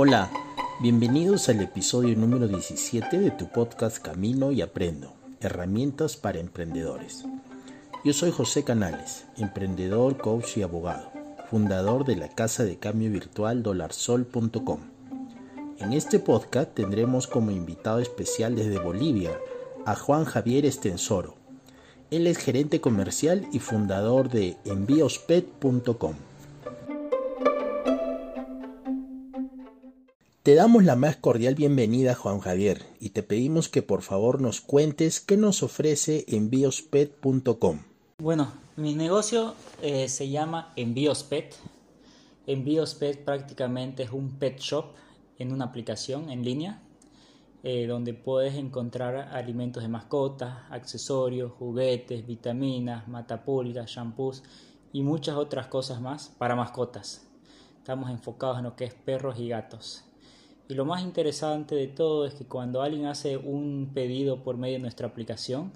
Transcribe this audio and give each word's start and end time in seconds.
Hola, 0.00 0.30
bienvenidos 0.78 1.48
al 1.48 1.60
episodio 1.60 2.14
número 2.14 2.46
17 2.46 3.18
de 3.18 3.32
tu 3.32 3.48
podcast 3.48 3.98
Camino 3.98 4.52
y 4.52 4.62
Aprendo, 4.62 5.12
herramientas 5.40 6.16
para 6.16 6.38
emprendedores. 6.38 7.24
Yo 8.04 8.12
soy 8.12 8.30
José 8.30 8.62
Canales, 8.62 9.24
emprendedor, 9.38 10.16
coach 10.16 10.56
y 10.56 10.62
abogado, 10.62 11.10
fundador 11.50 12.04
de 12.04 12.14
la 12.14 12.28
casa 12.28 12.62
de 12.62 12.76
cambio 12.76 13.10
virtual 13.10 13.64
dolarsol.com. 13.64 14.78
En 15.80 15.92
este 15.92 16.20
podcast 16.20 16.72
tendremos 16.74 17.26
como 17.26 17.50
invitado 17.50 17.98
especial 17.98 18.54
desde 18.54 18.78
Bolivia 18.78 19.36
a 19.84 19.96
Juan 19.96 20.26
Javier 20.26 20.64
Estensoro. 20.64 21.34
Él 22.12 22.28
es 22.28 22.38
gerente 22.38 22.80
comercial 22.80 23.48
y 23.52 23.58
fundador 23.58 24.28
de 24.28 24.58
enviospet.com. 24.64 26.14
Te 30.48 30.54
damos 30.54 30.82
la 30.82 30.96
más 30.96 31.16
cordial 31.16 31.54
bienvenida 31.54 32.14
Juan 32.14 32.40
Javier 32.40 32.82
y 33.00 33.10
te 33.10 33.22
pedimos 33.22 33.68
que 33.68 33.82
por 33.82 34.00
favor 34.00 34.40
nos 34.40 34.62
cuentes 34.62 35.20
qué 35.20 35.36
nos 35.36 35.62
ofrece 35.62 36.24
enviospet.com. 36.26 37.80
Bueno, 38.16 38.50
mi 38.76 38.94
negocio 38.94 39.54
eh, 39.82 40.08
se 40.08 40.30
llama 40.30 40.72
Enviospet. 40.74 41.54
Enviospet 42.46 43.22
prácticamente 43.26 44.04
es 44.04 44.10
un 44.10 44.38
pet 44.38 44.58
shop 44.58 44.86
en 45.38 45.52
una 45.52 45.66
aplicación 45.66 46.30
en 46.30 46.42
línea 46.42 46.80
eh, 47.62 47.86
donde 47.86 48.14
puedes 48.14 48.54
encontrar 48.54 49.16
alimentos 49.34 49.82
de 49.82 49.90
mascotas, 49.90 50.60
accesorios, 50.70 51.52
juguetes, 51.58 52.26
vitaminas, 52.26 53.06
matapulgas, 53.06 53.90
shampoos 53.90 54.42
y 54.94 55.02
muchas 55.02 55.36
otras 55.36 55.66
cosas 55.66 56.00
más 56.00 56.30
para 56.38 56.56
mascotas. 56.56 57.26
Estamos 57.76 58.08
enfocados 58.08 58.56
en 58.56 58.64
lo 58.64 58.76
que 58.76 58.86
es 58.86 58.94
perros 58.94 59.38
y 59.38 59.48
gatos. 59.50 60.07
Y 60.68 60.74
lo 60.74 60.84
más 60.84 61.02
interesante 61.02 61.74
de 61.74 61.86
todo 61.86 62.26
es 62.26 62.34
que 62.34 62.44
cuando 62.44 62.82
alguien 62.82 63.06
hace 63.06 63.38
un 63.38 63.90
pedido 63.94 64.42
por 64.42 64.58
medio 64.58 64.74
de 64.74 64.82
nuestra 64.82 65.08
aplicación, 65.08 65.72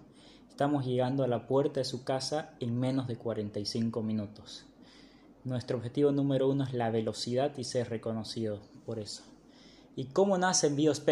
estamos 0.51 0.84
llegando 0.84 1.25
a 1.25 1.29
la 1.29 1.47
puerta 1.47 1.81
de 1.81 1.84
su 1.84 2.05
casa 2.05 2.55
en 2.61 2.79
menos 2.79 3.09
de 3.09 3.17
45 3.17 4.03
minutos. 4.03 4.67
Nuestro 5.45 5.79
objetivo 5.79 6.12
número 6.12 6.47
uno 6.47 6.65
es 6.65 6.75
la 6.75 6.91
velocidad 6.91 7.57
y 7.57 7.65
ser 7.65 7.89
reconocido 7.89 8.61
por 8.84 8.99
eso. 8.99 9.23
¿Y 9.97 10.05
cómo 10.07 10.37
nace 10.37 10.67
Envíos 10.67 11.03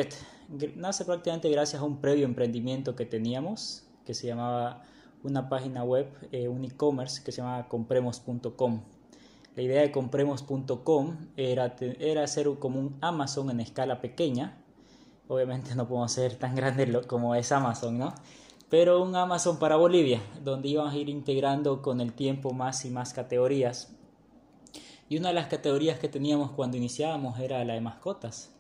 Nace 0.77 1.05
prácticamente 1.07 1.49
gracias 1.49 1.81
a 1.81 1.85
un 1.85 2.03
previo 2.03 2.27
emprendimiento 2.27 2.95
que 2.95 3.07
teníamos, 3.07 3.85
que 4.05 4.13
se 4.13 4.27
llamaba 4.27 4.83
una 5.23 5.49
página 5.49 5.85
web, 5.85 6.07
eh, 6.33 6.49
un 6.49 6.65
e-commerce 6.65 7.23
que 7.25 7.33
se 7.33 7.39
llamaba 7.39 7.67
compremos.com 7.67 8.83
la 9.57 9.63
idea 9.63 9.83
de 9.83 9.91
compremos.com 9.91 11.17
era, 11.37 11.77
era 11.99 12.23
hacer 12.23 12.49
como 12.59 12.79
un 12.79 12.97
Amazon 13.01 13.51
en 13.51 13.61
escala 13.61 14.01
pequeña. 14.01 14.63
Obviamente 15.29 15.75
no 15.75 15.89
podemos 15.89 16.13
ser 16.13 16.37
tan 16.37 16.55
grande 16.55 17.03
como 17.07 17.35
es 17.35 17.51
Amazon, 17.53 17.99
¿no? 17.99 18.15
Pero 18.69 19.03
un 19.03 19.17
Amazon 19.17 19.59
para 19.59 19.75
Bolivia, 19.75 20.23
donde 20.45 20.69
íbamos 20.69 20.95
a 20.95 20.97
ir 20.97 21.09
integrando 21.09 21.83
con 21.83 22.01
el 22.01 22.13
tiempo 22.13 22.53
más 22.53 22.85
y 22.85 22.91
más 22.91 23.13
categorías. 23.13 23.93
Y 25.09 25.17
una 25.17 25.29
de 25.29 25.35
las 25.35 25.49
categorías 25.49 25.99
que 25.99 26.09
teníamos 26.09 26.53
cuando 26.53 26.77
iniciábamos 26.77 27.41
era 27.41 27.65
la 27.65 27.75
de 27.75 27.81
mascotas. 27.81 28.55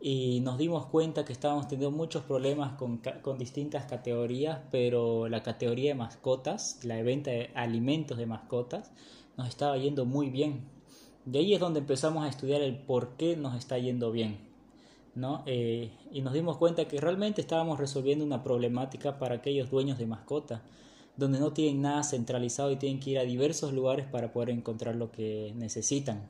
Y 0.00 0.40
nos 0.40 0.58
dimos 0.58 0.86
cuenta 0.86 1.24
que 1.24 1.32
estábamos 1.32 1.66
teniendo 1.66 1.96
muchos 1.96 2.22
problemas 2.22 2.74
con, 2.74 3.02
con 3.20 3.38
distintas 3.38 3.86
categorías, 3.86 4.60
pero 4.70 5.28
la 5.28 5.42
categoría 5.42 5.90
de 5.90 5.94
mascotas, 5.96 6.78
la 6.84 6.96
de 6.96 7.02
venta 7.02 7.30
de 7.32 7.50
alimentos 7.54 8.18
de 8.18 8.26
mascotas, 8.26 8.92
nos 9.36 9.48
estaba 9.48 9.76
yendo 9.76 10.04
muy 10.04 10.30
bien. 10.30 10.64
De 11.24 11.38
ahí 11.38 11.54
es 11.54 11.60
donde 11.60 11.80
empezamos 11.80 12.24
a 12.24 12.28
estudiar 12.28 12.62
el 12.62 12.76
por 12.78 13.16
qué 13.16 13.36
nos 13.36 13.56
está 13.56 13.78
yendo 13.78 14.10
bien. 14.12 14.52
¿no? 15.14 15.42
Eh, 15.46 15.90
y 16.10 16.22
nos 16.22 16.32
dimos 16.32 16.56
cuenta 16.56 16.86
que 16.86 17.00
realmente 17.00 17.40
estábamos 17.40 17.78
resolviendo 17.78 18.24
una 18.24 18.42
problemática 18.42 19.18
para 19.18 19.36
aquellos 19.36 19.70
dueños 19.70 19.98
de 19.98 20.06
mascota, 20.06 20.62
donde 21.16 21.38
no 21.38 21.52
tienen 21.52 21.82
nada 21.82 22.02
centralizado 22.02 22.70
y 22.70 22.76
tienen 22.76 22.98
que 22.98 23.10
ir 23.10 23.18
a 23.18 23.24
diversos 23.24 23.72
lugares 23.72 24.06
para 24.06 24.32
poder 24.32 24.50
encontrar 24.50 24.96
lo 24.96 25.12
que 25.12 25.52
necesitan. 25.56 26.28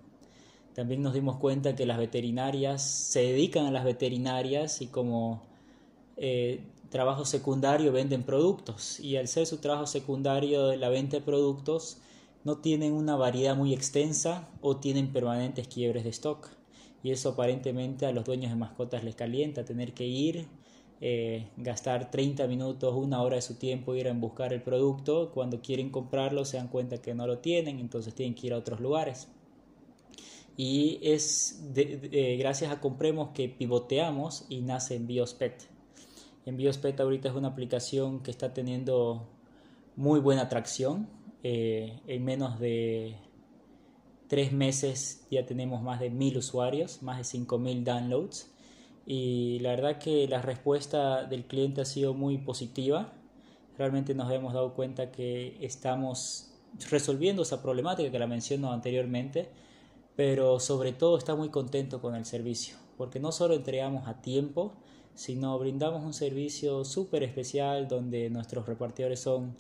También 0.75 1.03
nos 1.03 1.15
dimos 1.15 1.37
cuenta 1.37 1.77
que 1.77 1.87
las 1.87 1.99
veterinarias 1.99 2.83
se 2.83 3.21
dedican 3.21 3.67
a 3.67 3.71
las 3.71 3.85
veterinarias 3.85 4.81
y 4.81 4.87
como 4.87 5.43
eh, 6.17 6.65
trabajo 6.89 7.25
secundario 7.25 7.93
venden 7.93 8.23
productos 8.23 8.99
y 8.99 9.17
al 9.17 9.29
ser 9.29 9.47
su 9.47 9.59
trabajo 9.59 9.87
secundario 9.87 10.75
la 10.77 10.89
venta 10.89 11.19
de 11.19 11.23
productos 11.23 11.99
no 12.45 12.59
tienen 12.59 12.93
una 12.93 13.17
variedad 13.17 13.57
muy 13.57 13.73
extensa 13.73 14.49
o 14.61 14.77
tienen 14.77 15.13
permanentes 15.13 15.69
quiebres 15.69 16.05
de 16.05 16.11
stock. 16.11 16.49
Y 17.03 17.11
eso 17.11 17.31
aparentemente 17.31 18.07
a 18.07 18.13
los 18.13 18.25
dueños 18.25 18.51
de 18.51 18.57
mascotas 18.57 19.05
les 19.05 19.15
calienta, 19.15 19.65
tener 19.65 19.93
que 19.93 20.07
ir, 20.07 20.47
eh, 21.01 21.49
gastar 21.57 22.11
30 22.11 22.47
minutos, 22.47 22.95
una 22.95 23.23
hora 23.23 23.37
de 23.37 23.43
su 23.43 23.57
tiempo, 23.57 23.95
ir 23.95 24.09
a 24.09 24.13
buscar 24.13 24.53
el 24.53 24.63
producto. 24.63 25.33
Cuando 25.33 25.61
quieren 25.61 25.91
comprarlo 25.91 26.45
se 26.45 26.59
dan 26.59 26.69
cuenta 26.69 26.99
que 26.99 27.15
no 27.15 27.27
lo 27.27 27.39
tienen, 27.39 27.81
entonces 27.81 28.15
tienen 28.15 28.35
que 28.35 28.49
ir 28.49 28.53
a 28.53 28.59
otros 28.59 28.81
lugares. 28.81 29.29
Y 30.57 31.01
es 31.03 31.61
gracias 32.39 32.71
a 32.71 32.81
Compremos 32.81 33.31
que 33.31 33.49
pivoteamos 33.49 34.45
y 34.49 34.61
nace 34.61 34.97
Envíos.pet. 34.97 35.69
Envíos.pet 36.45 37.01
ahorita 37.01 37.29
es 37.31 37.35
una 37.35 37.49
aplicación 37.49 38.23
que 38.23 38.31
está 38.31 38.53
teniendo 38.53 39.29
muy 39.97 40.21
buena 40.21 40.43
atracción 40.43 41.09
eh, 41.43 42.01
en 42.07 42.25
menos 42.25 42.59
de 42.61 43.17
tres 44.29 44.53
meses 44.53 45.27
ya 45.31 45.45
tenemos 45.45 45.83
más 45.83 46.01
de 46.01 46.11
mil 46.11 46.39
usuarios, 46.39 47.03
más 47.03 47.19
de 47.19 47.25
cinco 47.25 47.59
mil 47.59 47.85
downloads. 47.85 48.51
Y 49.05 49.59
la 49.61 49.71
verdad 49.71 49.99
que 49.99 50.29
la 50.29 50.41
respuesta 50.41 51.25
del 51.25 51.45
cliente 51.45 51.81
ha 51.81 51.85
sido 51.85 52.15
muy 52.15 52.39
positiva. 52.39 53.13
Realmente 53.77 54.15
nos 54.15 54.31
hemos 54.33 54.55
dado 54.55 54.75
cuenta 54.75 55.11
que 55.11 55.57
estamos 55.61 56.53
resolviendo 56.91 57.43
esa 57.43 57.63
problemática 57.63 58.11
que 58.11 58.19
la 58.19 58.27
menciono 58.27 58.73
anteriormente, 58.73 59.51
pero 60.17 60.61
sobre 60.61 60.93
todo 60.93 61.19
está 61.19 61.35
muy 61.35 61.49
contento 61.49 62.01
con 62.01 62.15
el 62.15 62.25
servicio, 62.25 62.77
porque 62.97 63.21
no 63.21 63.33
solo 63.33 63.55
entregamos 63.55 64.09
a 64.09 64.23
tiempo, 64.23 64.73
sino 65.15 65.59
brindamos 65.59 66.03
un 66.05 66.15
servicio 66.15 66.85
súper 66.85 67.23
especial 67.23 67.89
donde 67.89 68.31
nuestros 68.31 68.67
repartidores 68.67 69.21
son 69.21 69.57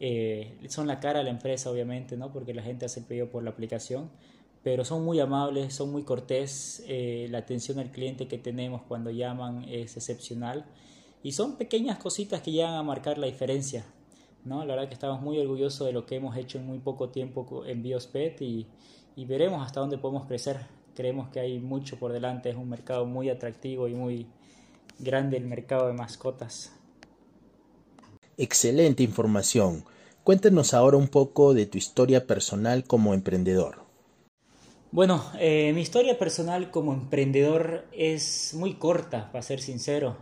eh, 0.00 0.58
son 0.68 0.86
la 0.86 1.00
cara 1.00 1.18
de 1.18 1.24
la 1.24 1.30
empresa, 1.30 1.70
obviamente, 1.70 2.16
¿no? 2.16 2.32
porque 2.32 2.54
la 2.54 2.62
gente 2.62 2.86
hace 2.86 3.00
el 3.00 3.06
pedido 3.06 3.30
por 3.30 3.42
la 3.42 3.50
aplicación, 3.50 4.10
pero 4.62 4.84
son 4.84 5.04
muy 5.04 5.20
amables, 5.20 5.74
son 5.74 5.90
muy 5.90 6.02
cortés, 6.02 6.84
eh, 6.86 7.26
la 7.30 7.38
atención 7.38 7.78
al 7.78 7.90
cliente 7.90 8.28
que 8.28 8.38
tenemos 8.38 8.82
cuando 8.82 9.10
llaman 9.10 9.64
es 9.68 9.96
excepcional 9.96 10.66
y 11.22 11.32
son 11.32 11.56
pequeñas 11.56 11.98
cositas 11.98 12.42
que 12.42 12.52
llegan 12.52 12.74
a 12.74 12.82
marcar 12.82 13.18
la 13.18 13.26
diferencia. 13.26 13.84
¿no? 14.44 14.64
La 14.64 14.74
verdad 14.74 14.88
que 14.88 14.94
estamos 14.94 15.20
muy 15.20 15.38
orgullosos 15.38 15.86
de 15.86 15.92
lo 15.92 16.06
que 16.06 16.16
hemos 16.16 16.36
hecho 16.36 16.58
en 16.58 16.66
muy 16.66 16.78
poco 16.78 17.10
tiempo 17.10 17.64
en 17.66 17.82
Biospet 17.82 18.40
y, 18.40 18.66
y 19.16 19.24
veremos 19.24 19.64
hasta 19.66 19.80
dónde 19.80 19.98
podemos 19.98 20.26
crecer. 20.26 20.58
Creemos 20.94 21.28
que 21.28 21.40
hay 21.40 21.58
mucho 21.58 21.98
por 21.98 22.12
delante, 22.12 22.50
es 22.50 22.56
un 22.56 22.68
mercado 22.68 23.04
muy 23.04 23.30
atractivo 23.30 23.88
y 23.88 23.94
muy 23.94 24.26
grande 24.98 25.36
el 25.36 25.44
mercado 25.44 25.86
de 25.88 25.92
mascotas. 25.92 26.77
Excelente 28.40 29.02
información. 29.02 29.84
Cuéntanos 30.22 30.72
ahora 30.72 30.96
un 30.96 31.08
poco 31.08 31.54
de 31.54 31.66
tu 31.66 31.76
historia 31.76 32.24
personal 32.28 32.84
como 32.84 33.12
emprendedor. 33.12 33.82
Bueno, 34.92 35.24
eh, 35.40 35.72
mi 35.74 35.80
historia 35.80 36.20
personal 36.20 36.70
como 36.70 36.92
emprendedor 36.92 37.88
es 37.90 38.54
muy 38.54 38.74
corta, 38.74 39.32
para 39.32 39.42
ser 39.42 39.60
sincero. 39.60 40.18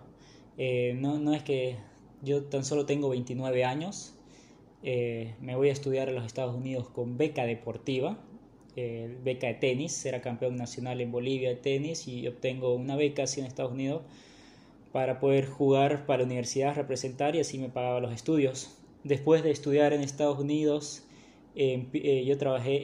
Eh, 0.56 0.96
no, 0.98 1.18
no, 1.18 1.34
es 1.34 1.42
que 1.42 1.76
yo 2.22 2.44
tan 2.44 2.64
solo 2.64 2.86
tengo 2.86 3.10
29 3.10 3.66
años. 3.66 4.14
Eh, 4.82 5.34
me 5.42 5.54
voy 5.54 5.68
a 5.68 5.72
estudiar 5.72 6.08
a 6.08 6.12
los 6.12 6.24
Estados 6.24 6.56
Unidos 6.56 6.88
con 6.88 7.18
beca 7.18 7.44
deportiva, 7.44 8.18
beca 8.74 9.48
de 9.48 9.54
tenis. 9.54 10.06
Era 10.06 10.22
campeón 10.22 10.56
nacional 10.56 11.02
en 11.02 11.12
Bolivia 11.12 11.50
de 11.50 11.56
tenis 11.56 12.08
y 12.08 12.26
obtengo 12.26 12.74
una 12.76 12.96
beca 12.96 13.24
así 13.24 13.40
en 13.40 13.46
Estados 13.46 13.72
Unidos 13.72 14.00
para 14.96 15.20
poder 15.20 15.44
jugar 15.44 16.06
para 16.06 16.20
la 16.20 16.24
universidad, 16.24 16.74
representar 16.74 17.36
y 17.36 17.40
así 17.40 17.58
me 17.58 17.68
pagaba 17.68 18.00
los 18.00 18.14
estudios. 18.14 18.78
Después 19.04 19.42
de 19.42 19.50
estudiar 19.50 19.92
en 19.92 20.00
Estados 20.00 20.38
Unidos, 20.38 21.02
em, 21.54 21.90
eh, 21.92 22.24
yo 22.24 22.38
trabajé, 22.38 22.76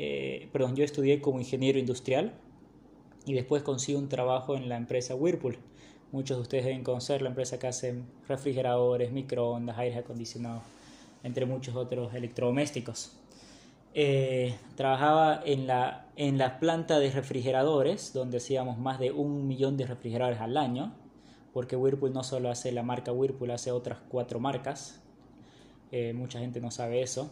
eh, 0.42 0.48
perdón, 0.52 0.76
yo 0.76 0.84
estudié 0.84 1.22
como 1.22 1.38
ingeniero 1.38 1.78
industrial 1.78 2.34
y 3.24 3.32
después 3.32 3.62
consigo 3.62 3.98
un 3.98 4.10
trabajo 4.10 4.56
en 4.56 4.68
la 4.68 4.76
empresa 4.76 5.14
Whirlpool. 5.14 5.56
Muchos 6.12 6.36
de 6.36 6.42
ustedes 6.42 6.66
deben 6.66 6.84
conocer 6.84 7.22
la 7.22 7.30
empresa 7.30 7.58
que 7.58 7.68
hace 7.68 8.02
refrigeradores, 8.28 9.10
microondas, 9.10 9.78
aires 9.78 9.96
acondicionados, 9.96 10.64
entre 11.22 11.46
muchos 11.46 11.74
otros 11.76 12.12
electrodomésticos. 12.12 13.16
Eh, 13.94 14.54
trabajaba 14.74 15.40
en 15.46 15.66
la, 15.66 16.08
en 16.16 16.36
la 16.36 16.60
planta 16.60 16.98
de 16.98 17.10
refrigeradores, 17.10 18.12
donde 18.12 18.36
hacíamos 18.36 18.76
más 18.76 18.98
de 18.98 19.12
un 19.12 19.48
millón 19.48 19.78
de 19.78 19.86
refrigeradores 19.86 20.42
al 20.42 20.58
año 20.58 20.92
porque 21.52 21.76
Whirlpool 21.76 22.12
no 22.12 22.24
solo 22.24 22.50
hace 22.50 22.72
la 22.72 22.82
marca 22.82 23.12
Whirlpool, 23.12 23.50
hace 23.50 23.70
otras 23.70 23.98
cuatro 24.08 24.40
marcas. 24.40 25.00
Eh, 25.90 26.14
mucha 26.14 26.38
gente 26.38 26.60
no 26.60 26.70
sabe 26.70 27.02
eso. 27.02 27.30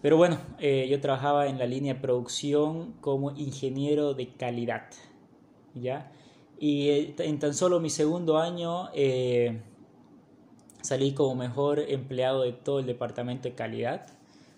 Pero 0.00 0.16
bueno, 0.16 0.38
eh, 0.58 0.88
yo 0.90 1.00
trabajaba 1.00 1.46
en 1.46 1.58
la 1.58 1.66
línea 1.66 1.94
de 1.94 2.00
producción 2.00 2.94
como 3.00 3.30
ingeniero 3.32 4.14
de 4.14 4.28
calidad. 4.34 4.86
¿ya? 5.74 6.10
Y 6.58 6.88
eh, 6.88 7.14
en 7.18 7.38
tan 7.38 7.54
solo 7.54 7.78
mi 7.78 7.90
segundo 7.90 8.38
año 8.38 8.88
salí 10.80 11.12
como 11.12 11.36
mejor 11.36 11.78
empleado 11.78 12.42
de 12.42 12.52
todo 12.52 12.80
el 12.80 12.86
departamento 12.86 13.48
de 13.48 13.54
calidad, 13.54 14.08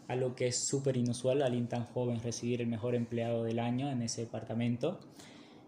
algo 0.09 0.35
que 0.35 0.47
es 0.47 0.67
súper 0.67 0.97
inusual, 0.97 1.43
alguien 1.43 1.69
tan 1.69 1.85
joven 1.85 2.23
recibir 2.23 2.63
el 2.63 2.67
mejor 2.67 2.95
empleado 2.95 3.45
del 3.45 3.59
año 3.59 3.91
en 3.91 4.01
ese 4.01 4.23
departamento. 4.23 4.99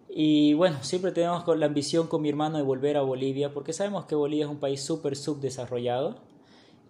Y 0.08 0.54
bueno, 0.54 0.82
siempre 0.82 1.12
tenemos 1.12 1.44
la 1.56 1.66
ambición 1.66 2.06
con 2.06 2.22
mi 2.22 2.28
hermano 2.28 2.56
de 2.56 2.62
volver 2.62 2.96
a 2.96 3.02
Bolivia, 3.02 3.52
porque 3.52 3.72
sabemos 3.72 4.06
que 4.06 4.14
Bolivia 4.14 4.44
es 4.44 4.50
un 4.50 4.58
país 4.58 4.80
súper 4.82 5.16
subdesarrollado 5.16 6.16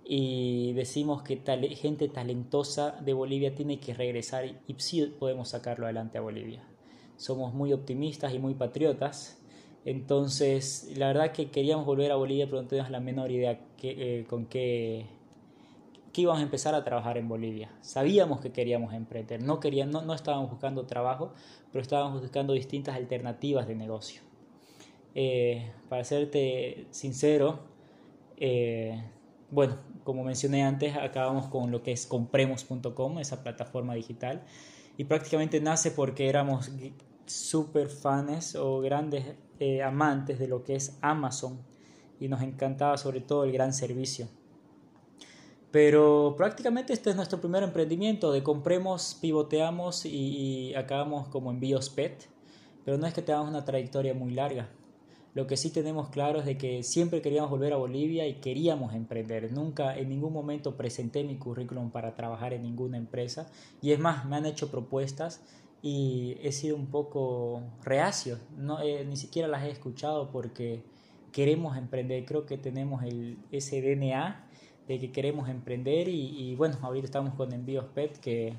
y 0.05 0.73
decimos 0.75 1.23
que 1.23 1.37
tal, 1.37 1.67
gente 1.67 2.09
talentosa 2.09 2.93
de 3.01 3.13
Bolivia 3.13 3.55
tiene 3.55 3.81
que 3.81 3.93
regresar 3.93 4.45
y 4.45 4.75
sí 4.79 5.03
podemos 5.19 5.49
sacarlo 5.49 5.87
adelante 5.87 6.19
a 6.19 6.21
Bolivia. 6.21 6.63
Somos 7.17 7.55
muy 7.55 7.73
optimistas 7.73 8.33
y 8.33 8.39
muy 8.39 8.55
patriotas, 8.55 9.43
entonces 9.85 10.93
la 10.97 11.09
verdad 11.09 11.33
que 11.33 11.51
queríamos 11.51 11.87
volver 11.87 12.13
a 12.13 12.17
Bolivia, 12.17 12.47
pero 12.47 12.63
no 12.63 12.69
teníamos 12.69 12.93
la 12.93 13.01
menor 13.01 13.33
idea 13.33 13.59
que, 13.77 14.21
eh, 14.21 14.25
con 14.27 14.47
qué, 14.47 15.07
qué 16.17 16.23
íbamos 16.23 16.41
a 16.41 16.45
empezar 16.45 16.75
a 16.75 16.83
trabajar 16.83 17.19
en 17.19 17.29
Bolivia. 17.29 17.71
Sabíamos 17.83 18.41
que 18.41 18.51
queríamos 18.51 18.95
emprender, 18.95 19.43
no, 19.43 19.61
queríamos, 19.61 19.93
no, 19.93 20.01
no 20.01 20.15
estábamos 20.15 20.51
buscando 20.51 20.87
trabajo, 20.87 21.35
pero 21.71 21.83
estábamos 21.83 22.23
buscando 22.23 22.55
distintas 22.55 22.97
alternativas 22.97 23.69
de 23.69 23.75
negocio. 23.75 24.23
Eh, 25.15 25.71
para 25.91 26.05
serte 26.05 26.87
sincero, 26.91 27.59
eh, 28.39 28.99
bueno, 29.51 29.77
como 30.05 30.25
mencioné 30.25 30.65
antes, 30.65 30.97
acabamos 30.97 31.49
con 31.49 31.71
lo 31.71 31.83
que 31.83 31.93
es 31.93 32.07
compremos.com, 32.07 33.19
esa 33.19 33.43
plataforma 33.43 33.93
digital, 33.93 34.43
y 34.97 35.05
prácticamente 35.05 35.61
nace 35.61 35.91
porque 35.91 36.31
éramos 36.31 36.71
super 37.27 37.91
fans 37.91 38.55
o 38.55 38.81
grandes 38.81 39.37
eh, 39.59 39.83
amantes 39.83 40.39
de 40.39 40.49
lo 40.49 40.65
que 40.65 40.77
es 40.77 40.97
Amazon 41.03 41.59
y 42.19 42.29
nos 42.29 42.41
encantaba 42.41 42.97
sobre 42.97 43.21
todo 43.21 43.45
el 43.45 43.53
gran 43.53 43.75
servicio. 43.75 44.29
Pero 45.71 46.35
prácticamente 46.37 46.93
este 46.93 47.11
es 47.11 47.17
nuestro 47.17 47.41
primer 47.41 47.63
emprendimiento, 47.63 48.33
de 48.33 48.43
compremos, 48.43 49.19
pivoteamos 49.21 50.07
y, 50.07 50.11
y 50.11 50.75
acabamos 50.75 51.29
como 51.29 51.51
envíos 51.51 51.91
PET, 51.91 52.29
pero 52.85 52.99
no 52.99 53.07
es 53.07 53.13
que 53.13 53.23
tengamos 53.23 53.49
una 53.49 53.65
trayectoria 53.65 54.15
muy 54.15 54.33
larga. 54.33 54.71
Lo 55.37 55.47
que 55.47 55.59
sí 55.59 55.69
tenemos 55.69 56.09
claro 56.09 56.39
es 56.39 56.47
de 56.47 56.57
que 56.57 56.83
siempre 56.83 57.21
queríamos 57.21 57.51
volver 57.51 57.75
a 57.75 57.77
Bolivia 57.77 58.27
y 58.27 58.37
queríamos 58.37 58.95
emprender. 58.95 59.53
Nunca, 59.53 59.95
en 59.95 60.09
ningún 60.09 60.33
momento 60.33 60.79
presenté 60.79 61.25
mi 61.25 61.37
currículum 61.37 61.91
para 61.91 62.15
trabajar 62.15 62.55
en 62.55 62.63
ninguna 62.63 62.97
empresa. 62.97 63.47
Y 63.83 63.93
es 63.93 63.99
más, 63.99 64.25
me 64.25 64.37
han 64.37 64.47
hecho 64.47 64.71
propuestas 64.71 65.45
y 65.83 66.39
he 66.41 66.53
sido 66.53 66.75
un 66.75 66.87
poco 66.87 67.63
reacio. 67.85 68.39
No, 68.57 68.81
eh, 68.81 69.05
ni 69.05 69.19
siquiera 69.19 69.47
las 69.47 69.65
he 69.65 69.71
escuchado 69.71 70.31
porque 70.31 70.83
queremos 71.33 71.77
emprender. 71.77 72.25
Creo 72.25 72.47
que 72.47 72.57
tenemos 72.57 73.03
el, 73.03 73.37
ese 73.53 73.83
DNA 73.83 74.49
de 74.89 74.99
que 74.99 75.13
queremos 75.13 75.49
emprender 75.49 76.09
y, 76.09 76.51
y 76.51 76.55
bueno, 76.55 76.79
ahorita 76.83 77.07
estamos 77.07 77.35
con 77.35 77.53
Envíos 77.53 77.87
PET 77.95 78.19
que 78.19 78.55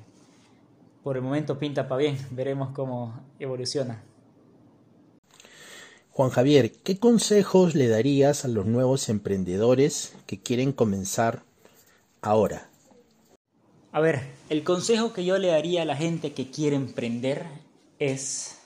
por 1.02 1.16
el 1.16 1.22
momento 1.22 1.58
pinta 1.58 1.88
para 1.88 2.00
bien. 2.00 2.18
Veremos 2.30 2.70
cómo 2.70 3.20
evoluciona. 3.38 4.02
Juan 6.10 6.30
Javier, 6.30 6.72
¿qué 6.82 6.98
consejos 6.98 7.74
le 7.74 7.88
darías 7.88 8.44
a 8.44 8.48
los 8.48 8.66
nuevos 8.66 9.08
emprendedores 9.08 10.14
que 10.26 10.40
quieren 10.40 10.72
comenzar 10.72 11.44
ahora? 12.22 12.68
A 13.92 14.00
ver, 14.00 14.22
el 14.50 14.64
consejo 14.64 15.12
que 15.12 15.24
yo 15.24 15.38
le 15.38 15.48
daría 15.48 15.82
a 15.82 15.84
la 15.84 15.96
gente 15.96 16.32
que 16.32 16.50
quiere 16.50 16.76
emprender 16.76 17.46
es, 17.98 18.58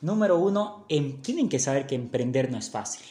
número 0.00 0.38
uno, 0.38 0.84
em, 0.88 1.22
tienen 1.22 1.48
que 1.48 1.58
saber 1.58 1.86
que 1.86 1.94
emprender 1.94 2.50
no 2.50 2.58
es 2.58 2.70
fácil, 2.70 3.02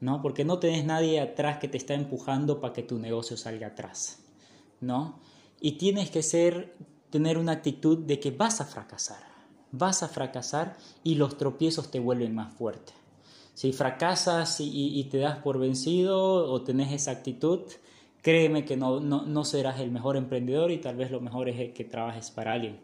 ¿no? 0.00 0.22
Porque 0.22 0.44
no 0.44 0.58
tenés 0.58 0.84
nadie 0.84 1.20
atrás 1.20 1.58
que 1.58 1.68
te 1.68 1.76
está 1.76 1.94
empujando 1.94 2.60
para 2.60 2.72
que 2.72 2.82
tu 2.82 2.98
negocio 2.98 3.36
salga 3.36 3.68
atrás, 3.68 4.20
¿no? 4.80 5.18
Y 5.60 5.72
tienes 5.72 6.10
que 6.10 6.22
ser, 6.22 6.76
tener 7.10 7.38
una 7.38 7.52
actitud 7.52 7.98
de 7.98 8.20
que 8.20 8.30
vas 8.30 8.60
a 8.60 8.64
fracasar 8.64 9.28
vas 9.70 10.02
a 10.02 10.08
fracasar 10.08 10.76
y 11.02 11.14
los 11.16 11.36
tropiezos 11.36 11.90
te 11.90 12.00
vuelven 12.00 12.34
más 12.34 12.52
fuerte. 12.54 12.92
Si 13.54 13.72
fracasas 13.72 14.60
y, 14.60 15.02
te 15.10 15.18
das 15.18 15.38
por 15.38 15.58
vencido 15.58 16.50
o 16.50 16.62
tenés 16.62 16.92
esa 16.92 17.10
actitud, 17.10 17.62
créeme 18.22 18.64
que 18.64 18.76
no, 18.76 19.00
no, 19.00 19.44
serás 19.44 19.80
el 19.80 19.90
mejor 19.90 20.16
emprendedor 20.16 20.70
y 20.70 20.78
tal 20.78 20.96
vez 20.96 21.10
lo 21.10 21.20
mejor 21.20 21.48
es 21.48 21.72
que 21.72 21.84
trabajes 21.84 22.30
para 22.30 22.52
alguien, 22.52 22.78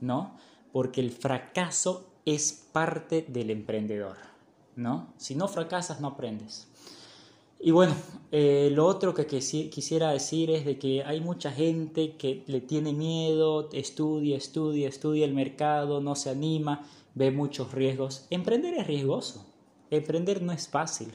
¿no? 0.00 0.36
Porque 0.72 1.02
el 1.02 1.10
fracaso 1.10 2.08
es 2.24 2.68
parte 2.72 3.26
del 3.28 3.50
emprendedor, 3.50 4.16
¿no? 4.76 5.12
Si 5.16 5.34
no 5.34 5.48
fracasas, 5.48 6.00
no 6.00 6.08
aprendes. 6.08 6.68
Y 7.60 7.70
bueno, 7.70 7.94
eh, 8.30 8.68
lo 8.72 8.86
otro 8.86 9.14
que 9.14 9.24
quisiera 9.24 10.10
decir 10.10 10.50
es 10.50 10.66
de 10.66 10.78
que 10.78 11.02
hay 11.02 11.20
mucha 11.20 11.50
gente 11.50 12.14
que 12.16 12.42
le 12.46 12.60
tiene 12.60 12.92
miedo, 12.92 13.70
estudia, 13.72 14.36
estudia, 14.36 14.86
estudia 14.86 15.24
el 15.24 15.32
mercado, 15.32 16.02
no 16.02 16.14
se 16.14 16.28
anima, 16.28 16.86
ve 17.14 17.30
muchos 17.30 17.72
riesgos. 17.72 18.26
Emprender 18.28 18.74
es 18.74 18.86
riesgoso, 18.86 19.46
emprender 19.90 20.42
no 20.42 20.52
es 20.52 20.68
fácil. 20.68 21.08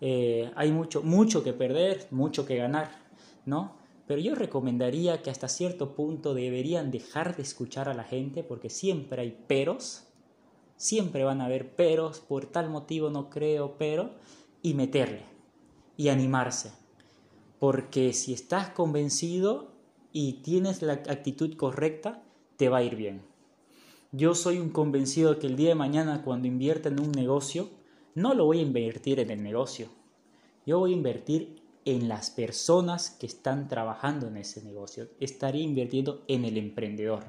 Eh, 0.00 0.50
hay 0.56 0.72
mucho, 0.72 1.02
mucho 1.02 1.44
que 1.44 1.52
perder, 1.52 2.06
mucho 2.10 2.46
que 2.46 2.56
ganar, 2.56 2.90
¿no? 3.44 3.76
Pero 4.06 4.20
yo 4.20 4.34
recomendaría 4.34 5.20
que 5.20 5.30
hasta 5.30 5.48
cierto 5.48 5.94
punto 5.94 6.32
deberían 6.32 6.90
dejar 6.90 7.36
de 7.36 7.42
escuchar 7.42 7.88
a 7.88 7.94
la 7.94 8.04
gente 8.04 8.42
porque 8.42 8.70
siempre 8.70 9.20
hay 9.20 9.36
peros, 9.46 10.05
siempre 10.76 11.24
van 11.24 11.40
a 11.40 11.46
haber 11.46 11.74
peros, 11.74 12.20
por 12.20 12.46
tal 12.46 12.70
motivo 12.70 13.10
no 13.10 13.30
creo, 13.30 13.76
pero, 13.78 14.10
y 14.62 14.74
meterle 14.74 15.24
y 15.96 16.08
animarse. 16.08 16.72
Porque 17.58 18.12
si 18.12 18.32
estás 18.32 18.70
convencido 18.70 19.72
y 20.12 20.34
tienes 20.42 20.82
la 20.82 20.94
actitud 20.94 21.56
correcta, 21.56 22.22
te 22.56 22.68
va 22.68 22.78
a 22.78 22.82
ir 22.82 22.96
bien. 22.96 23.22
Yo 24.12 24.34
soy 24.34 24.58
un 24.58 24.70
convencido 24.70 25.38
que 25.38 25.46
el 25.46 25.56
día 25.56 25.70
de 25.70 25.74
mañana 25.74 26.22
cuando 26.22 26.48
invierta 26.48 26.88
en 26.88 27.00
un 27.00 27.12
negocio, 27.12 27.68
no 28.14 28.34
lo 28.34 28.46
voy 28.46 28.60
a 28.60 28.62
invertir 28.62 29.20
en 29.20 29.30
el 29.30 29.42
negocio. 29.42 29.88
Yo 30.64 30.78
voy 30.78 30.92
a 30.92 30.96
invertir 30.96 31.62
en 31.84 32.08
las 32.08 32.30
personas 32.30 33.10
que 33.10 33.26
están 33.26 33.68
trabajando 33.68 34.28
en 34.28 34.38
ese 34.38 34.62
negocio. 34.62 35.08
Estaré 35.20 35.58
invirtiendo 35.58 36.24
en 36.28 36.44
el 36.44 36.56
emprendedor. 36.56 37.24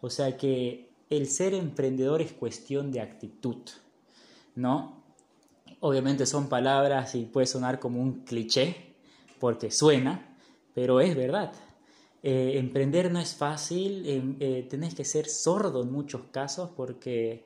O 0.00 0.10
sea 0.10 0.36
que 0.36 0.93
el 1.16 1.28
ser 1.28 1.54
emprendedor 1.54 2.20
es 2.22 2.32
cuestión 2.32 2.90
de 2.90 3.00
actitud, 3.00 3.58
¿no? 4.54 5.02
Obviamente 5.80 6.26
son 6.26 6.48
palabras 6.48 7.14
y 7.14 7.24
puede 7.24 7.46
sonar 7.46 7.78
como 7.78 8.00
un 8.00 8.24
cliché, 8.24 8.94
porque 9.38 9.70
suena, 9.70 10.36
pero 10.74 11.00
es 11.00 11.14
verdad. 11.14 11.52
Eh, 12.22 12.58
emprender 12.58 13.12
no 13.12 13.20
es 13.20 13.34
fácil, 13.34 14.08
em, 14.08 14.36
eh, 14.40 14.66
tenés 14.70 14.94
que 14.94 15.04
ser 15.04 15.28
sordo 15.28 15.82
en 15.82 15.92
muchos 15.92 16.22
casos 16.30 16.70
porque 16.74 17.44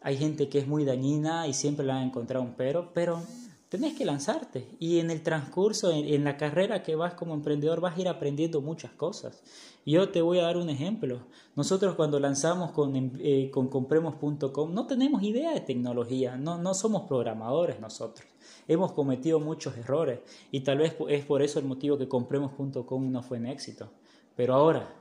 hay 0.00 0.16
gente 0.16 0.48
que 0.48 0.58
es 0.58 0.66
muy 0.66 0.84
dañina 0.84 1.46
y 1.46 1.54
siempre 1.54 1.86
le 1.86 1.92
van 1.92 2.02
a 2.02 2.06
encontrar 2.06 2.42
un 2.42 2.54
pero, 2.54 2.92
pero 2.92 3.22
tenés 3.68 3.94
que 3.94 4.04
lanzarte 4.04 4.66
y 4.78 4.98
en 4.98 5.10
el 5.10 5.22
transcurso, 5.22 5.90
en, 5.90 6.24
la 6.24 6.36
carrera 6.36 6.82
que 6.82 6.96
vas 6.96 7.14
como 7.14 7.34
emprendedor, 7.34 7.80
vas 7.80 7.96
a 7.96 8.00
ir 8.00 8.08
aprendiendo 8.08 8.60
muchas 8.60 8.92
cosas. 8.92 9.42
Yo 9.84 10.08
te 10.10 10.22
voy 10.22 10.38
a 10.38 10.44
dar 10.44 10.56
un 10.56 10.70
ejemplo. 10.70 11.20
Nosotros 11.54 11.94
cuando 11.94 12.18
lanzamos 12.18 12.70
con, 12.72 13.12
eh, 13.20 13.50
con 13.50 13.68
compremos.com 13.68 14.72
no 14.72 14.86
tenemos 14.86 15.22
idea 15.22 15.52
de 15.52 15.60
tecnología, 15.60 16.36
no, 16.36 16.58
no 16.58 16.74
somos 16.74 17.02
programadores 17.02 17.78
nosotros. 17.80 18.26
Hemos 18.66 18.92
cometido 18.92 19.40
muchos 19.40 19.76
errores 19.76 20.20
y 20.50 20.60
tal 20.60 20.78
vez 20.78 20.96
es 21.08 21.24
por 21.24 21.42
eso 21.42 21.58
el 21.58 21.66
motivo 21.66 21.98
que 21.98 22.08
compremos.com 22.08 23.12
no 23.12 23.22
fue 23.22 23.38
en 23.38 23.46
éxito. 23.46 23.90
Pero 24.34 24.54
ahora 24.54 24.94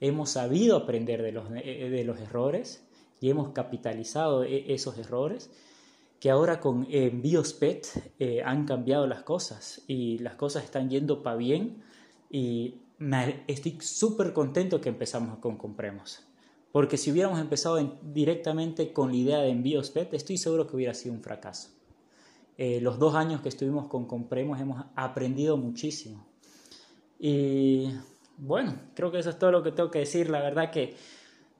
hemos 0.00 0.30
sabido 0.30 0.76
aprender 0.76 1.22
de 1.22 1.32
los, 1.32 1.50
de 1.50 2.04
los 2.04 2.18
errores 2.18 2.82
y 3.20 3.30
hemos 3.30 3.50
capitalizado 3.52 4.44
e, 4.44 4.74
esos 4.74 4.98
errores 4.98 5.50
que 6.24 6.30
ahora 6.30 6.58
con 6.58 6.86
envíos 6.90 7.52
PET 7.52 8.14
eh, 8.18 8.42
han 8.42 8.64
cambiado 8.64 9.06
las 9.06 9.24
cosas 9.24 9.82
y 9.86 10.16
las 10.20 10.36
cosas 10.36 10.64
están 10.64 10.88
yendo 10.88 11.22
para 11.22 11.36
bien 11.36 11.82
y 12.30 12.76
estoy 13.46 13.76
súper 13.82 14.32
contento 14.32 14.80
que 14.80 14.88
empezamos 14.88 15.36
con 15.40 15.58
Compremos. 15.58 16.24
Porque 16.72 16.96
si 16.96 17.12
hubiéramos 17.12 17.38
empezado 17.40 17.76
directamente 18.02 18.94
con 18.94 19.10
la 19.10 19.16
idea 19.18 19.38
de 19.40 19.50
envíos 19.50 19.90
PET, 19.90 20.14
estoy 20.14 20.38
seguro 20.38 20.66
que 20.66 20.76
hubiera 20.76 20.94
sido 20.94 21.14
un 21.14 21.20
fracaso. 21.20 21.68
Eh, 22.56 22.80
los 22.80 22.98
dos 22.98 23.14
años 23.16 23.42
que 23.42 23.50
estuvimos 23.50 23.88
con 23.88 24.06
Compremos 24.06 24.58
hemos 24.58 24.82
aprendido 24.96 25.58
muchísimo. 25.58 26.26
Y 27.18 27.90
bueno, 28.38 28.76
creo 28.94 29.12
que 29.12 29.18
eso 29.18 29.28
es 29.28 29.38
todo 29.38 29.50
lo 29.50 29.62
que 29.62 29.72
tengo 29.72 29.90
que 29.90 29.98
decir. 29.98 30.30
La 30.30 30.40
verdad 30.40 30.70
que 30.70 30.94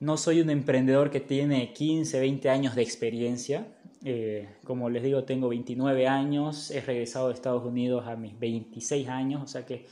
no 0.01 0.17
soy 0.17 0.41
un 0.41 0.49
emprendedor 0.49 1.11
que 1.11 1.21
tiene 1.21 1.75
15, 1.75 2.19
20 2.19 2.49
años 2.49 2.75
de 2.75 2.81
experiencia. 2.81 3.67
Eh, 4.07 4.47
como 4.65 4.91
les 4.91 5.03
digo, 5.03 5.25
tengo 5.25 5.49
29 5.49 6.07
años, 6.07 6.71
he 6.71 6.83
regresado 6.83 7.29
de 7.29 7.35
Estados 7.35 7.65
Unidos 7.65 8.07
a 8.07 8.17
mis 8.17 8.39
26 8.39 9.09
años, 9.09 9.43
o 9.43 9.47
sea 9.47 9.65
que 9.65 9.87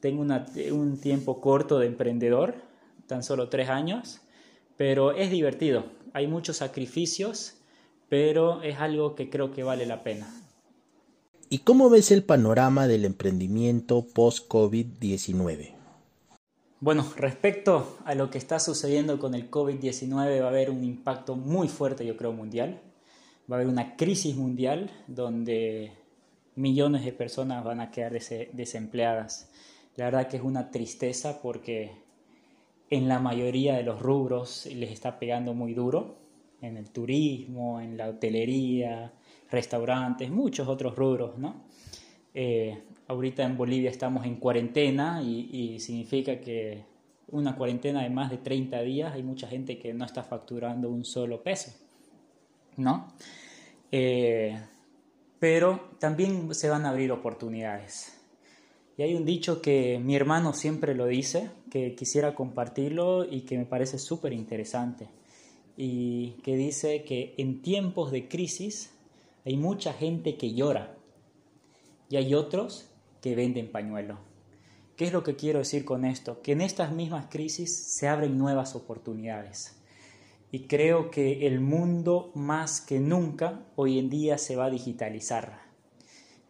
tengo 0.00 0.22
un 0.22 0.98
tiempo 0.98 1.42
corto 1.42 1.78
de 1.78 1.86
emprendedor, 1.86 2.54
tan 3.06 3.22
solo 3.22 3.50
3 3.50 3.68
años, 3.68 4.22
pero 4.78 5.12
es 5.12 5.30
divertido. 5.30 5.84
Hay 6.14 6.26
muchos 6.26 6.56
sacrificios, 6.56 7.58
pero 8.08 8.62
es 8.62 8.78
algo 8.78 9.14
que 9.14 9.28
creo 9.28 9.52
que 9.52 9.62
vale 9.62 9.84
la 9.84 10.02
pena. 10.02 10.26
¿Y 11.50 11.58
cómo 11.58 11.90
ves 11.90 12.12
el 12.12 12.22
panorama 12.22 12.86
del 12.86 13.04
emprendimiento 13.04 14.06
post-COVID-19? 14.14 15.74
Bueno, 16.80 17.04
respecto 17.16 17.98
a 18.06 18.14
lo 18.14 18.30
que 18.30 18.38
está 18.38 18.58
sucediendo 18.58 19.18
con 19.18 19.34
el 19.34 19.50
COVID-19 19.50 20.40
va 20.40 20.46
a 20.46 20.48
haber 20.48 20.70
un 20.70 20.82
impacto 20.82 21.36
muy 21.36 21.68
fuerte, 21.68 22.06
yo 22.06 22.16
creo, 22.16 22.32
mundial. 22.32 22.80
Va 23.48 23.56
a 23.56 23.60
haber 23.60 23.68
una 23.68 23.96
crisis 23.96 24.36
mundial 24.36 24.90
donde 25.06 25.92
millones 26.54 27.04
de 27.04 27.12
personas 27.12 27.64
van 27.64 27.80
a 27.80 27.90
quedar 27.90 28.12
desempleadas. 28.12 29.50
La 29.96 30.06
verdad 30.06 30.28
que 30.28 30.36
es 30.36 30.42
una 30.42 30.70
tristeza 30.70 31.40
porque 31.42 31.92
en 32.90 33.08
la 33.08 33.18
mayoría 33.18 33.76
de 33.76 33.82
los 33.82 34.00
rubros 34.00 34.66
les 34.66 34.90
está 34.90 35.18
pegando 35.18 35.54
muy 35.54 35.74
duro, 35.74 36.16
en 36.60 36.76
el 36.76 36.90
turismo, 36.90 37.80
en 37.80 37.96
la 37.96 38.08
hotelería, 38.08 39.12
restaurantes, 39.50 40.30
muchos 40.30 40.68
otros 40.68 40.96
rubros, 40.96 41.38
¿no? 41.38 41.64
Eh, 42.34 42.82
ahorita 43.08 43.42
en 43.42 43.56
Bolivia 43.56 43.90
estamos 43.90 44.24
en 44.24 44.36
cuarentena 44.36 45.22
y, 45.22 45.78
significa 45.80 46.40
que 46.40 46.84
una 47.28 47.56
cuarentena 47.56 48.02
de 48.02 48.10
más 48.10 48.30
de 48.30 48.38
30 48.38 48.82
días 48.82 49.14
hay 49.14 49.22
mucha 49.22 49.46
gente 49.48 49.78
que 49.78 49.94
no 49.94 50.04
está 50.04 50.22
facturando 50.22 50.90
un 50.90 51.04
solo 51.04 51.42
peso, 51.42 51.72
¿no? 52.80 53.12
Eh, 53.92 54.60
pero 55.38 55.90
también 55.98 56.54
se 56.54 56.68
van 56.68 56.84
a 56.84 56.90
abrir 56.90 57.12
oportunidades. 57.12 58.16
Y 58.96 59.02
hay 59.02 59.14
un 59.14 59.24
dicho 59.24 59.62
que 59.62 59.98
mi 59.98 60.14
hermano 60.14 60.52
siempre 60.52 60.94
lo 60.94 61.06
dice, 61.06 61.50
que 61.70 61.94
quisiera 61.94 62.34
compartirlo 62.34 63.24
y 63.24 63.42
que 63.42 63.56
me 63.56 63.64
parece 63.64 63.98
súper 63.98 64.34
interesante. 64.34 65.08
Y 65.76 66.32
que 66.42 66.56
dice 66.56 67.04
que 67.04 67.34
en 67.38 67.62
tiempos 67.62 68.10
de 68.12 68.28
crisis 68.28 68.92
hay 69.46 69.56
mucha 69.56 69.94
gente 69.94 70.36
que 70.36 70.52
llora 70.52 70.94
y 72.10 72.16
hay 72.16 72.34
otros 72.34 72.90
que 73.22 73.34
venden 73.34 73.72
pañuelo. 73.72 74.18
¿Qué 74.96 75.06
es 75.06 75.14
lo 75.14 75.22
que 75.22 75.36
quiero 75.36 75.60
decir 75.60 75.86
con 75.86 76.04
esto? 76.04 76.42
Que 76.42 76.52
en 76.52 76.60
estas 76.60 76.92
mismas 76.92 77.28
crisis 77.30 77.74
se 77.74 78.06
abren 78.06 78.36
nuevas 78.36 78.76
oportunidades. 78.76 79.79
Y 80.52 80.60
creo 80.60 81.10
que 81.10 81.46
el 81.46 81.60
mundo 81.60 82.32
más 82.34 82.80
que 82.80 82.98
nunca 82.98 83.60
hoy 83.76 83.98
en 83.98 84.10
día 84.10 84.36
se 84.36 84.56
va 84.56 84.64
a 84.64 84.70
digitalizar. 84.70 85.60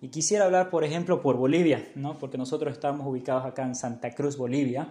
Y 0.01 0.09
quisiera 0.09 0.47
hablar, 0.47 0.71
por 0.71 0.85
ejemplo, 0.85 1.21
por 1.21 1.37
Bolivia, 1.37 1.87
¿no? 1.95 2.19
porque 2.19 2.39
nosotros 2.39 2.73
estamos 2.73 3.07
ubicados 3.07 3.45
acá 3.45 3.65
en 3.67 3.75
Santa 3.75 4.15
Cruz, 4.15 4.39
Bolivia. 4.39 4.91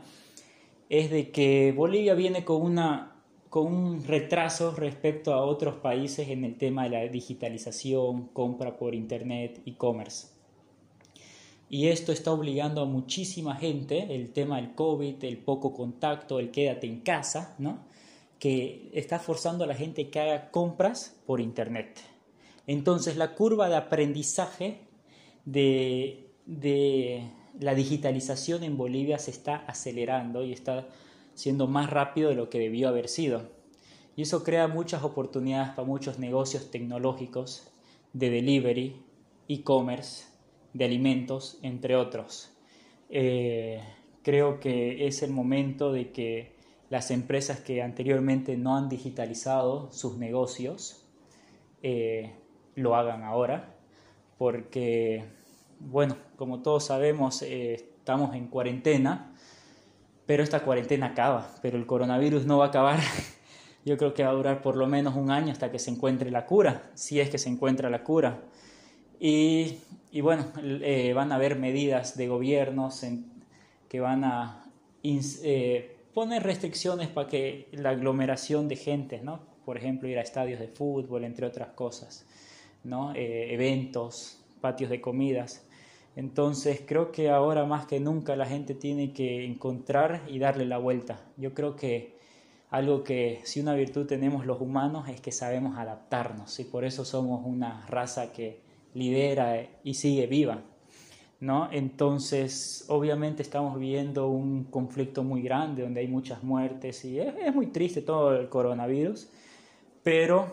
Es 0.90 1.10
de 1.10 1.32
que 1.32 1.74
Bolivia 1.76 2.14
viene 2.14 2.46
con, 2.46 2.62
una, 2.62 3.16
con 3.50 3.74
un 3.74 4.06
retraso 4.06 4.76
respecto 4.76 5.34
a 5.34 5.44
otros 5.44 5.76
países 5.78 6.30
en 6.30 6.44
el 6.44 6.58
tema 6.58 6.84
de 6.84 6.90
la 6.90 7.02
digitalización, 7.08 8.28
compra 8.28 8.78
por 8.78 8.94
internet, 8.94 9.60
e-commerce. 9.66 10.28
Y 11.72 11.88
esto 11.88 12.12
está 12.12 12.32
obligando 12.32 12.82
a 12.82 12.86
muchísima 12.86 13.56
gente, 13.56 14.16
el 14.16 14.32
tema 14.32 14.58
del 14.58 14.76
COVID, 14.76 15.24
el 15.24 15.38
poco 15.38 15.74
contacto, 15.74 16.40
el 16.40 16.52
quédate 16.52 16.86
en 16.88 17.02
casa, 17.02 17.56
¿no? 17.58 17.89
Que 18.40 18.90
está 18.94 19.20
forzando 19.20 19.66
a 19.66 19.68
la 19.68 19.76
gente 19.76 20.10
que 20.10 20.20
haga 20.20 20.50
compras 20.50 21.20
por 21.26 21.42
internet. 21.42 22.00
Entonces 22.68 23.18
la 23.18 23.36
curva 23.36 23.68
de 23.70 23.76
aprendizaje 23.76 24.80
de, 25.46 26.32
de 26.46 27.30
la 27.60 27.76
digitalización 27.76 28.64
en 28.64 28.78
Bolivia 28.78 29.20
se 29.20 29.32
está 29.32 29.58
acelerando 29.68 30.44
y 30.44 30.54
está 30.54 30.88
siendo 31.34 31.68
más 31.68 31.90
rápido 31.90 32.30
de 32.30 32.36
lo 32.36 32.50
que 32.50 32.60
debió 32.60 32.88
haber 32.88 33.10
sido. 33.10 33.50
Y 34.16 34.24
eso 34.24 34.44
crea 34.44 34.68
muchas 34.68 35.04
oportunidades 35.04 35.70
para 35.70 35.88
muchos 35.88 36.20
negocios 36.20 36.72
tecnológicos 36.72 37.72
de 38.14 38.30
delivery, 38.30 39.02
e-commerce, 39.48 40.26
de 40.74 40.86
alimentos, 40.86 41.58
entre 41.62 41.96
otros. 41.96 42.52
Eh, 43.10 43.82
creo 44.24 44.60
que 44.60 45.08
es 45.08 45.24
el 45.24 45.32
momento 45.32 45.92
de 45.92 46.12
que 46.12 46.59
las 46.90 47.12
empresas 47.12 47.60
que 47.60 47.82
anteriormente 47.82 48.58
no 48.58 48.76
han 48.76 48.90
digitalizado 48.90 49.92
sus 49.92 50.18
negocios 50.18 51.06
eh, 51.82 52.34
lo 52.76 52.96
hagan 52.96 53.24
ahora, 53.24 53.76
porque, 54.38 55.26
bueno, 55.80 56.18
como 56.36 56.62
todos 56.62 56.86
sabemos, 56.86 57.42
eh, 57.42 57.74
estamos 57.74 58.36
en 58.36 58.48
cuarentena, 58.48 59.34
pero 60.26 60.44
esta 60.44 60.62
cuarentena 60.62 61.08
acaba, 61.08 61.56
pero 61.62 61.78
el 61.78 61.86
coronavirus 61.86 62.46
no 62.46 62.58
va 62.58 62.66
a 62.66 62.68
acabar. 62.70 63.00
Yo 63.86 63.98
creo 63.98 64.14
que 64.14 64.24
va 64.24 64.30
a 64.30 64.34
durar 64.34 64.62
por 64.62 64.76
lo 64.76 64.88
menos 64.88 65.16
un 65.16 65.32
año 65.32 65.52
hasta 65.52 65.72
que 65.72 65.80
se 65.80 65.92
encuentre 65.92 66.32
la 66.32 66.46
cura, 66.46 66.90
si 66.96 67.20
es 67.20 67.30
que 67.30 67.38
se 67.38 67.50
encuentra 67.50 67.90
la 67.90 68.04
cura. 68.04 68.42
Y, 69.20 69.80
bueno, 70.22 70.46
eh, 70.64 71.14
van 71.14 71.32
a 71.32 71.36
haber 71.36 71.58
medidas 71.58 72.16
de 72.16 72.28
gobiernos 72.28 73.04
que 73.90 74.00
van 74.00 74.24
a 74.24 74.64
poner 76.14 76.44
restricciones 76.44 77.08
para 77.08 77.28
que 77.28 77.68
la 77.72 77.92
aglomeración 77.92 78.68
de 78.68 78.76
gente, 78.76 79.22
¿no? 79.22 79.40
Por 79.66 79.78
ejemplo, 79.78 80.08
ir 80.08 80.18
a 80.18 80.22
estadios 80.22 80.60
de 80.60 80.68
fútbol, 80.68 81.24
entre 81.24 81.46
otras 81.46 81.70
cosas, 81.70 82.26
¿no? 82.84 83.14
Eh, 83.14 83.54
eventos, 83.54 84.44
patios 84.62 84.90
de 84.90 85.02
comidas. 85.02 85.66
Entonces 86.16 86.82
creo 86.86 87.12
que 87.12 87.30
ahora 87.30 87.66
más 87.66 87.86
que 87.86 88.00
nunca 88.00 88.36
la 88.36 88.46
gente 88.46 88.74
tiene 88.74 89.14
que 89.14 89.46
encontrar 89.46 90.24
y 90.28 90.40
darle 90.40 90.66
la 90.66 90.78
vuelta. 90.78 91.22
Yo 91.38 91.54
creo 91.54 91.76
que 91.76 92.18
algo 92.70 93.04
que 93.04 93.42
si 93.46 93.62
una 93.62 93.74
virtud 93.74 94.06
tenemos 94.06 94.46
los 94.46 94.60
humanos 94.62 95.10
es 95.10 95.22
que 95.22 95.32
sabemos 95.32 95.78
adaptarnos 95.78 96.60
y 96.60 96.66
por 96.66 96.84
eso 96.84 97.06
somos 97.06 97.46
una 97.46 97.86
raza 97.88 98.32
que 98.32 98.62
lidera 98.94 99.66
y 99.84 99.94
sigue 99.94 100.28
viva. 100.28 100.62
¿No? 101.40 101.70
Entonces, 101.72 102.86
obviamente 102.90 103.42
estamos 103.42 103.80
viviendo 103.80 104.28
un 104.28 104.66
conflicto 104.66 105.24
muy 105.24 105.42
grande 105.42 105.84
donde 105.84 106.02
hay 106.02 106.08
muchas 106.08 106.44
muertes 106.44 107.06
y 107.06 107.20
es, 107.20 107.54
muy 107.54 107.68
triste 107.68 108.02
todo 108.02 108.36
el 108.36 108.50
coronavirus, 108.50 109.30
pero 110.04 110.48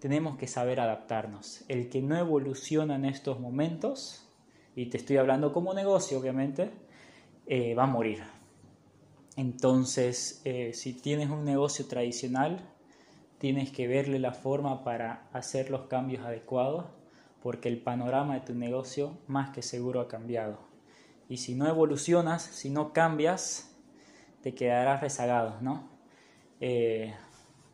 tenemos 0.00 0.36
que 0.36 0.46
saber 0.48 0.80
adaptarnos. 0.80 1.64
El 1.68 1.88
que 1.88 2.02
no 2.02 2.16
evoluciona 2.16 2.96
en 2.96 3.04
estos 3.04 3.40
momentos, 3.40 4.28
y 4.76 4.86
te 4.86 4.96
estoy 4.96 5.18
hablando 5.18 5.52
como 5.52 5.72
negocio, 5.72 6.18
obviamente, 6.18 6.70
eh, 7.46 7.74
va 7.74 7.84
a 7.84 7.86
morir. 7.86 8.22
Entonces, 9.36 10.40
eh, 10.44 10.72
si 10.74 10.92
tienes 10.92 11.30
un 11.30 11.44
negocio 11.44 11.86
tradicional, 11.86 12.68
tienes 13.38 13.70
que 13.70 13.86
verle 13.86 14.18
la 14.18 14.32
forma 14.32 14.82
para 14.82 15.28
hacer 15.32 15.70
los 15.70 15.82
cambios 15.82 16.24
adecuados 16.24 16.86
porque 17.44 17.68
el 17.68 17.76
panorama 17.76 18.36
de 18.36 18.40
tu 18.40 18.54
negocio 18.54 19.18
más 19.26 19.50
que 19.50 19.60
seguro 19.60 20.00
ha 20.00 20.08
cambiado. 20.08 20.60
Y 21.28 21.36
si 21.36 21.54
no 21.54 21.68
evolucionas, 21.68 22.40
si 22.40 22.70
no 22.70 22.94
cambias, 22.94 23.76
te 24.42 24.54
quedarás 24.54 25.02
rezagado, 25.02 25.60
¿no? 25.60 25.90
Eh, 26.58 27.14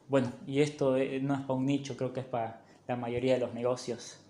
bueno, 0.09 0.33
y 0.45 0.61
esto 0.61 0.97
no 1.23 1.35
es 1.35 1.41
para 1.43 1.55
un 1.55 1.67
nicho, 1.67 1.97
creo 1.97 2.13
que 2.13 2.19
es 2.19 2.27
para 2.27 2.63
la 2.89 2.97
mayoría 2.97 3.35
de 3.35 3.39
los 3.39 3.55
negocios. 3.55 4.21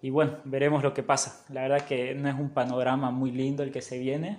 Y 0.00 0.08
bueno, 0.08 0.38
veremos 0.46 0.82
lo 0.82 0.94
que 0.94 1.02
pasa. 1.02 1.44
La 1.52 1.60
verdad 1.68 1.82
que 1.82 2.14
no 2.14 2.26
es 2.30 2.36
un 2.36 2.48
panorama 2.48 3.10
muy 3.10 3.30
lindo 3.30 3.62
el 3.62 3.70
que 3.70 3.82
se 3.82 3.98
viene, 3.98 4.38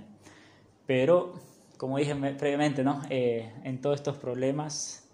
pero 0.87 1.35
como 1.77 1.99
dije 1.99 2.15
previamente, 2.15 2.83
¿no? 2.83 3.03
Eh, 3.11 3.53
en 3.63 3.81
todos 3.81 3.97
estos 3.97 4.17
problemas 4.17 5.08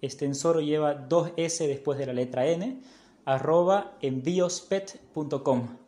Estensoro 0.00 0.60
lleva 0.60 0.94
dos 0.94 1.32
S 1.36 1.66
después 1.66 1.98
de 1.98 2.06
la 2.06 2.12
letra 2.12 2.46
N, 2.46 2.80
arroba 3.24 3.96
enviospet.com. 4.00 5.78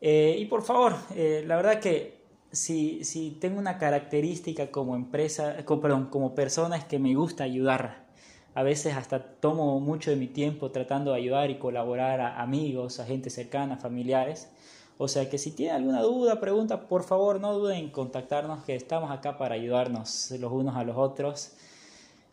Eh, 0.00 0.36
y 0.38 0.46
por 0.46 0.62
favor, 0.62 0.96
eh, 1.14 1.44
la 1.46 1.54
verdad 1.56 1.78
que 1.80 2.20
si, 2.52 3.04
si, 3.04 3.32
tengo 3.32 3.58
una 3.58 3.76
característica 3.78 4.70
como 4.70 4.96
empresa, 4.96 5.64
como, 5.64 5.80
perdón, 5.80 6.06
como 6.06 6.34
persona 6.34 6.76
es 6.76 6.84
que 6.84 7.00
me 7.00 7.14
gusta 7.14 7.44
ayudar 7.44 8.09
A 8.54 8.62
veces 8.62 8.96
hasta 8.96 9.22
tomo 9.22 9.78
mucho 9.80 10.10
de 10.10 10.16
mi 10.16 10.26
tiempo 10.26 10.70
tratando 10.70 11.12
de 11.12 11.18
ayudar 11.18 11.50
y 11.50 11.58
colaborar 11.58 12.20
a 12.20 12.42
amigos, 12.42 12.98
a 12.98 13.06
gente 13.06 13.30
cercana, 13.30 13.76
familiares. 13.76 14.50
O 14.98 15.08
sea 15.08 15.30
que 15.30 15.38
si 15.38 15.52
tienen 15.52 15.76
alguna 15.76 16.02
duda, 16.02 16.40
pregunta, 16.40 16.88
por 16.88 17.04
favor 17.04 17.40
no 17.40 17.54
duden 17.54 17.78
en 17.78 17.90
contactarnos, 17.90 18.64
que 18.64 18.74
estamos 18.74 19.10
acá 19.10 19.38
para 19.38 19.54
ayudarnos 19.54 20.30
los 20.32 20.52
unos 20.52 20.76
a 20.76 20.84
los 20.84 20.96
otros, 20.96 21.52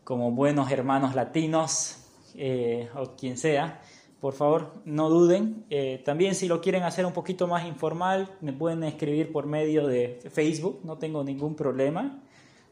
como 0.04 0.32
buenos 0.32 0.70
hermanos 0.70 1.14
latinos 1.14 1.96
eh, 2.34 2.88
o 2.94 3.16
quien 3.16 3.38
sea. 3.38 3.80
Por 4.20 4.34
favor, 4.34 4.72
no 4.84 5.08
duden. 5.08 5.64
Eh, 5.70 6.02
también 6.04 6.34
si 6.34 6.48
lo 6.48 6.60
quieren 6.60 6.82
hacer 6.82 7.06
un 7.06 7.12
poquito 7.12 7.46
más 7.46 7.66
informal, 7.66 8.28
me 8.40 8.52
pueden 8.52 8.82
escribir 8.82 9.30
por 9.32 9.46
medio 9.46 9.86
de 9.86 10.18
Facebook, 10.30 10.80
no 10.82 10.98
tengo 10.98 11.22
ningún 11.22 11.54
problema. 11.54 12.20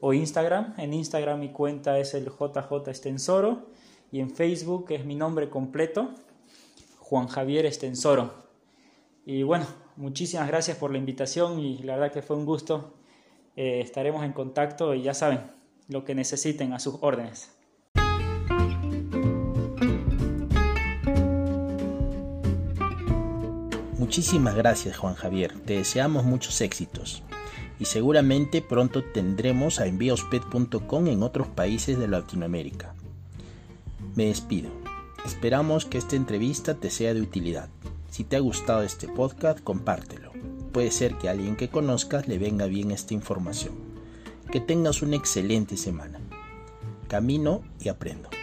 O 0.01 0.13
Instagram. 0.13 0.75
En 0.79 0.93
Instagram 0.93 1.41
mi 1.41 1.51
cuenta 1.53 1.99
es 1.99 2.15
el 2.15 2.27
JJ 2.27 2.89
Estensoro 2.89 3.67
y 4.13 4.21
en 4.21 4.31
Facebook 4.31 4.87
es 4.91 5.05
mi 5.05 5.15
nombre 5.15 5.49
completo, 5.51 6.11
Juan 6.99 7.29
Javier 7.29 7.67
Estensoro. 7.67 8.47
Y 9.25 9.43
bueno, 9.43 9.67
muchísimas 9.97 10.49
gracias 10.49 10.77
por 10.77 10.93
la 10.93 10.99
invitación 10.99 11.59
y 11.59 11.79
la 11.79 11.95
verdad 11.97 12.13
que 12.13 12.23
fue 12.23 12.37
un 12.37 12.47
gusto. 12.47 12.95
Eh, 13.57 13.81
estaremos 13.81 14.25
en 14.25 14.33
contacto 14.33 14.95
y 14.95 15.03
ya 15.03 15.15
saben, 15.15 15.41
lo 15.89 16.05
que 16.05 16.15
necesiten 16.15 16.73
a 16.73 16.79
sus 16.79 16.97
órdenes. 17.01 17.53
Muchísimas 23.99 24.55
gracias 24.55 24.97
Juan 24.97 25.15
Javier, 25.15 25.59
te 25.65 25.75
deseamos 25.79 26.25
muchos 26.25 26.61
éxitos 26.61 27.25
y 27.79 27.85
seguramente 27.85 28.63
pronto 28.63 29.05
tendremos 29.05 29.81
a 29.81 29.87
enviospet.com 29.87 31.07
en 31.09 31.23
otros 31.23 31.47
países 31.49 31.99
de 31.99 32.09
Latinoamérica. 32.09 32.95
Me 34.15 34.27
despido. 34.27 34.71
Esperamos 35.25 35.85
que 35.85 35.99
esta 35.99 36.17
entrevista 36.17 36.75
te 36.75 36.91
sea 36.91 37.13
de 37.13 37.21
utilidad. 37.21 37.69
Si 38.11 38.25
te 38.25 38.37
ha 38.37 38.41
gustado 38.41 38.83
este 38.83 39.09
podcast, 39.09 39.61
compártelo. 39.61 40.33
Puede 40.73 40.91
ser 40.91 41.17
que 41.17 41.29
a 41.29 41.33
alguien 41.33 41.57
que 41.57 41.69
conozcas 41.69 42.29
le 42.29 42.39
venga 42.39 42.67
bien 42.67 42.91
esta 42.91 43.15
información. 43.15 43.75
Que 44.51 44.61
tengas 44.61 45.03
una 45.03 45.17
excelente 45.17 45.77
semana. 45.77 46.21
Camino 47.09 47.63
y 47.81 47.89
aprendo. 47.89 48.36